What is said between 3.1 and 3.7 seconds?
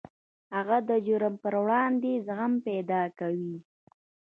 کوي